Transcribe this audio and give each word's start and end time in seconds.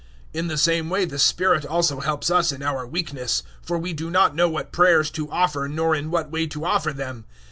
008:026 0.33 0.39
In 0.39 0.47
the 0.47 0.57
same 0.57 0.89
way 0.89 1.05
the 1.05 1.19
Spirit 1.19 1.63
also 1.63 1.99
helps 1.99 2.31
us 2.31 2.51
in 2.51 2.63
our 2.63 2.87
weakness; 2.87 3.43
for 3.61 3.77
we 3.77 3.93
do 3.93 4.09
not 4.09 4.33
know 4.35 4.49
what 4.49 4.71
prayers 4.71 5.11
to 5.11 5.29
offer 5.29 5.67
nor 5.67 5.93
in 5.95 6.09
what 6.09 6.31
way 6.31 6.47
to 6.47 6.65
offer 6.65 6.91
them. 6.91 7.25